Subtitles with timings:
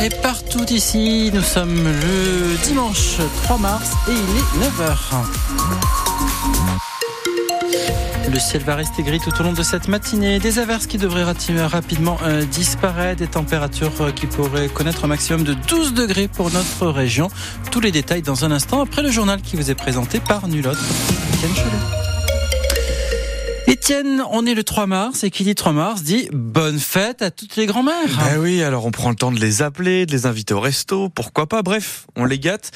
[0.00, 4.94] Et partout ici, nous sommes le dimanche 3 mars et il est 9h.
[8.32, 10.38] Le ciel va rester gris tout au long de cette matinée.
[10.38, 13.18] Des averses qui devraient rapidement euh, disparaître.
[13.18, 17.28] Des températures euh, qui pourraient connaître un maximum de 12 degrés pour notre région.
[17.72, 20.70] Tous les détails dans un instant après le journal qui vous est présenté par nul.
[23.88, 27.30] Étienne, on est le 3 mars et qui dit 3 mars dit bonne fête à
[27.30, 28.18] toutes les grand-mères.
[28.18, 31.08] Ben oui, alors on prend le temps de les appeler, de les inviter au resto,
[31.08, 32.70] pourquoi pas, bref, on les gâte.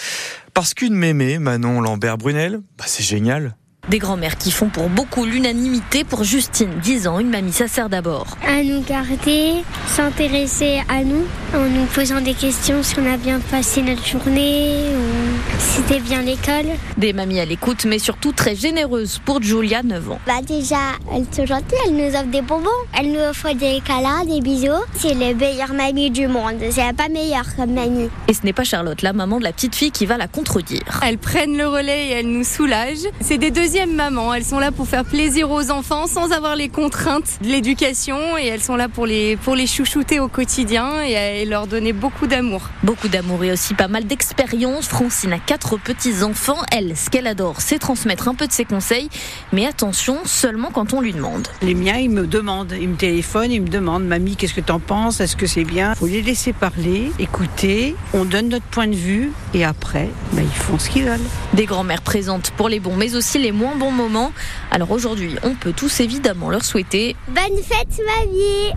[0.55, 3.57] Parce qu'une mémé, Manon Lambert Brunel, bah c'est génial.
[3.89, 6.05] Des grands-mères qui font pour beaucoup l'unanimité.
[6.05, 8.39] Pour Justine, 10 ans, une mamie, ça sert d'abord.
[8.47, 13.41] À nous garder, s'intéresser à nous, en nous posant des questions si on a bien
[13.41, 16.71] passé notre journée, ou si c'était bien l'école.
[16.97, 20.21] Des mamies à l'écoute, mais surtout très généreuses pour Julia, 9 ans.
[20.29, 20.77] Bah déjà,
[21.13, 24.71] elle est gentille, elle nous offre des bonbons, elle nous offre des câlins, des bisous.
[24.97, 28.11] C'est la meilleure mamie du monde, c'est pas meilleure comme mamie.
[28.29, 31.01] Et ce n'est pas Charlotte, la maman de la petite fille, qui va la contredire.
[31.05, 33.09] Elles prennent le relais et elles nous soulagent.
[33.21, 34.35] C'est des deux maman.
[34.35, 38.47] Elles sont là pour faire plaisir aux enfants sans avoir les contraintes de l'éducation et
[38.47, 42.69] elles sont là pour les, pour les chouchouter au quotidien et, leur donner beaucoup d'amour.
[42.83, 44.87] Beaucoup d'amour et aussi pas mal d'expérience.
[44.87, 46.59] Francine a quatre petits-enfants.
[46.71, 49.09] Elle, ce qu'elle adore, c'est transmettre un peu de ses conseils.
[49.53, 51.49] Mais attention, seulement quand on lui demande.
[51.63, 54.81] Les miens, ils me demandent, ils me téléphonent, ils me demandent, mamie, qu'est-ce que t'en
[54.81, 55.21] penses?
[55.21, 55.95] Est-ce que c'est bien?
[55.95, 60.59] Faut les laisser parler, écouter, on donne notre point de vue et après, ben, ils
[60.59, 61.21] font ce qu'ils veulent.
[61.55, 64.33] Des grands-mères présentes pour les bons, mais aussi les moins moins bon moment.
[64.73, 68.73] Alors aujourd'hui, on peut tous évidemment leur souhaiter Bonne fête, ma vie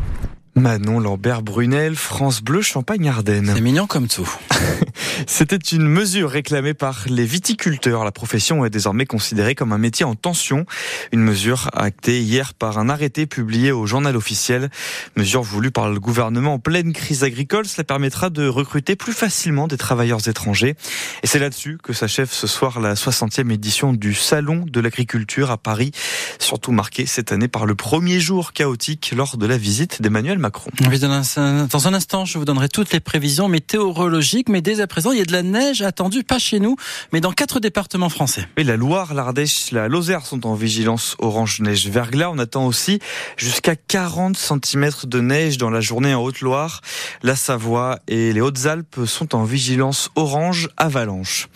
[0.56, 3.52] Manon Lambert Brunel, France Bleu Champagne-Ardenne.
[3.56, 4.30] C'est mignon comme tout.
[5.28, 8.04] C'était une mesure réclamée par les viticulteurs.
[8.04, 10.66] La profession est désormais considérée comme un métier en tension.
[11.12, 14.70] Une mesure actée hier par un arrêté publié au journal officiel.
[15.16, 17.66] Mesure voulue par le gouvernement en pleine crise agricole.
[17.66, 20.76] Cela permettra de recruter plus facilement des travailleurs étrangers.
[21.24, 25.58] Et c'est là-dessus que s'achève ce soir la 60e édition du Salon de l'agriculture à
[25.58, 25.92] Paris.
[26.40, 30.72] Surtout marqué cette année par le premier jour chaotique lors de la visite d'Emmanuel Macron.
[30.80, 35.22] Dans un instant, je vous donnerai toutes les prévisions météorologiques, mais dès à il y
[35.22, 36.76] a de la neige attendue, pas chez nous,
[37.12, 38.48] mais dans quatre départements français.
[38.58, 42.30] Et la Loire, l'Ardèche, la Lozère sont en vigilance orange neige verglas.
[42.30, 43.00] On attend aussi
[43.38, 46.82] jusqu'à 40 cm de neige dans la journée en Haute-Loire.
[47.24, 51.48] La Savoie et les Hautes-Alpes sont en vigilance orange avalanche.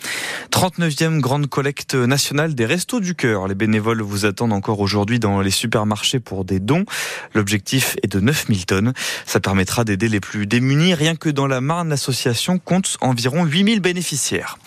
[0.50, 3.48] 39e grande collecte nationale des Restos du Cœur.
[3.48, 6.84] Les bénévoles vous attendent encore aujourd'hui dans les supermarchés pour des dons.
[7.34, 8.92] L'objectif est de 9000 tonnes.
[9.26, 10.94] Ça permettra d'aider les plus démunis.
[10.94, 14.58] Rien que dans la Marne, l'association compte environ 8000 bénéficiaires.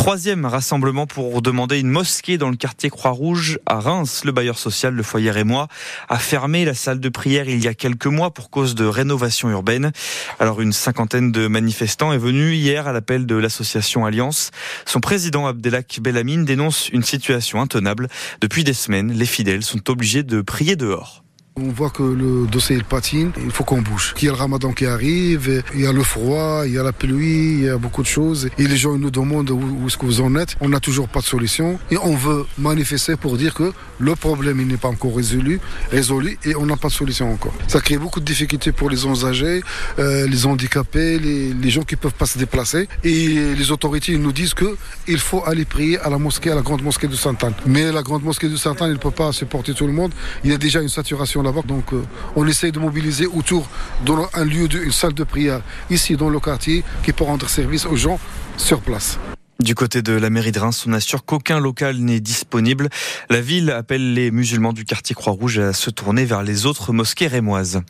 [0.00, 4.22] Troisième rassemblement pour demander une mosquée dans le quartier Croix-Rouge à Reims.
[4.24, 5.68] Le bailleur social, le foyer Rémois,
[6.08, 9.50] a fermé la salle de prière il y a quelques mois pour cause de rénovation
[9.50, 9.92] urbaine.
[10.38, 14.52] Alors une cinquantaine de manifestants est venu hier à l'appel de l'association Alliance.
[14.86, 18.08] Son président Abdelak Belhamine dénonce une situation intenable.
[18.40, 21.19] Depuis des semaines, les fidèles sont obligés de prier dehors.
[21.56, 24.14] On voit que le dossier il patine, il faut qu'on bouge.
[24.22, 26.82] Il y a le ramadan qui arrive, il y a le froid, il y a
[26.84, 28.48] la pluie, il y a beaucoup de choses.
[28.56, 30.56] Et les gens nous demandent où, est-ce que vous en êtes.
[30.60, 31.78] On n'a toujours pas de solution.
[31.90, 35.60] Et on veut manifester pour dire que le problème n'est pas encore résolu,
[35.92, 37.52] et on n'a pas de solution encore.
[37.66, 39.60] Ça crée beaucoup de difficultés pour les âgés,
[39.98, 42.88] euh, les handicapés, les, gens qui ne peuvent pas se déplacer.
[43.02, 46.82] Et les autorités nous disent qu'il faut aller prier à la mosquée, à la grande
[46.82, 47.54] mosquée de Sainte-Anne.
[47.66, 50.12] Mais la grande mosquée de Sainte-Anne, elle ne peut pas supporter tout le monde.
[50.44, 52.02] Il y a déjà une saturation Donc euh,
[52.36, 53.66] on essaye de mobiliser autour
[54.04, 57.86] d'un lieu, de, une salle de prière ici dans le quartier qui peut rendre service
[57.86, 58.18] aux gens
[58.56, 59.18] sur place.
[59.60, 62.88] Du côté de la mairie de Reims, on assure qu'aucun local n'est disponible.
[63.28, 67.26] La ville appelle les musulmans du quartier Croix-Rouge à se tourner vers les autres mosquées
[67.26, 67.82] rémoises.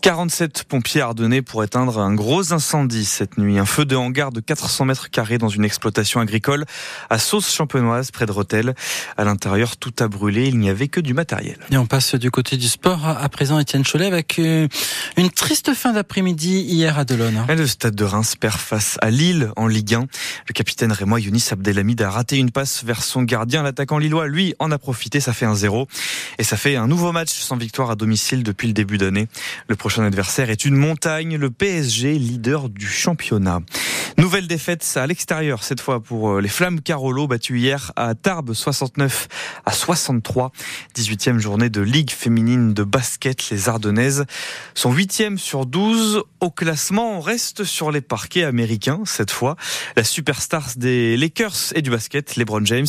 [0.00, 3.58] 47 pompiers ardennais pour éteindre un gros incendie cette nuit.
[3.58, 6.64] Un feu de hangar de 400 mètres carrés dans une exploitation agricole
[7.10, 8.74] à Sauce Champenoise près de Rotel.
[9.18, 10.46] À l'intérieur, tout a brûlé.
[10.46, 11.58] Il n'y avait que du matériel.
[11.70, 14.68] Et on passe du côté du sport à présent, Étienne Cholet, avec euh,
[15.18, 17.44] une triste fin d'après-midi hier à Delon.
[17.46, 20.06] Le stade de Reims perd face à Lille en Ligue 1.
[20.48, 23.64] Le capitaine Raymond moi, Younis Abdelhamid a raté une passe vers son gardien.
[23.64, 25.18] L'attaquant lillois, lui, en a profité.
[25.18, 25.88] Ça fait un 0.
[26.38, 29.26] Et ça fait un nouveau match sans victoire à domicile depuis le début d'année.
[29.66, 33.58] Le prochain adversaire est une montagne, le PSG, leader du championnat.
[34.20, 38.52] Nouvelle défaite à l'extérieur, cette fois pour euh, les Flammes Carolo, battues hier à Tarbes
[38.52, 39.28] 69
[39.64, 40.52] à 63.
[40.94, 43.48] 18e journée de Ligue féminine de basket.
[43.48, 44.26] Les Ardennaises
[44.74, 47.16] sont 8e sur 12 au classement.
[47.16, 49.56] On reste sur les parquets américains cette fois.
[49.96, 52.86] La superstar des Lakers et du basket, LeBron James,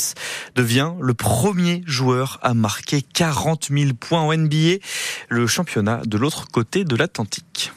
[0.56, 4.80] devient le premier joueur à marquer 40 000 points en NBA,
[5.30, 7.72] le championnat de l'autre côté de l'Atlantique.